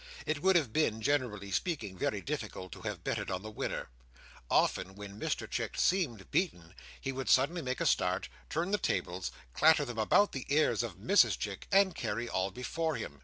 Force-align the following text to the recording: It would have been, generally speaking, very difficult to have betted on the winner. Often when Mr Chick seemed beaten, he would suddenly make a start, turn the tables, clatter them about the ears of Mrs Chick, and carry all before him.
It 0.25 0.41
would 0.41 0.55
have 0.55 0.73
been, 0.73 0.99
generally 1.03 1.51
speaking, 1.51 1.95
very 1.95 2.21
difficult 2.21 2.71
to 2.71 2.81
have 2.81 3.03
betted 3.03 3.29
on 3.29 3.43
the 3.43 3.51
winner. 3.51 3.89
Often 4.49 4.95
when 4.95 5.19
Mr 5.19 5.47
Chick 5.47 5.77
seemed 5.77 6.31
beaten, 6.31 6.73
he 6.99 7.11
would 7.11 7.29
suddenly 7.29 7.61
make 7.61 7.79
a 7.81 7.85
start, 7.85 8.27
turn 8.49 8.71
the 8.71 8.79
tables, 8.79 9.31
clatter 9.53 9.85
them 9.85 9.99
about 9.99 10.31
the 10.31 10.47
ears 10.49 10.81
of 10.81 10.97
Mrs 10.97 11.37
Chick, 11.37 11.67
and 11.71 11.93
carry 11.93 12.27
all 12.27 12.49
before 12.49 12.95
him. 12.95 13.19